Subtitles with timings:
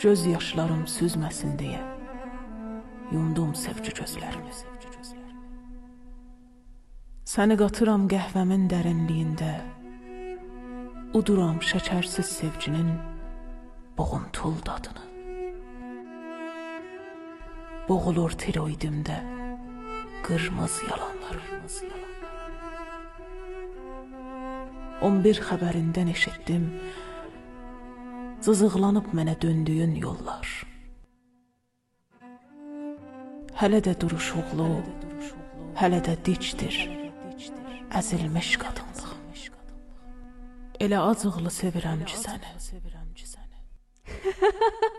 [0.00, 1.80] Göz yaşlarım süzməsin deyə
[3.12, 4.52] yumdum sevgi gözlərimi.
[7.28, 9.50] Səni qatıram qəhvəmin dərinliyində.
[11.20, 12.94] Uduram şəkərsiz sevginin
[13.98, 15.04] boğuntul dadını.
[17.90, 19.20] Boğulur tiroidimdə
[20.24, 22.08] qırmız yalanlarımız yalan.
[25.12, 26.70] 11 xəbərindən eşitdim.
[28.44, 30.48] Cızıqlanıb mənə döndüyün yollar.
[33.60, 34.68] Hələ də duruşuqlu,
[35.80, 36.78] hələ də dicdir.
[38.00, 39.10] Əzilmiş qadınlıq.
[40.80, 42.50] Elə acıqlı sevirəm ki səni.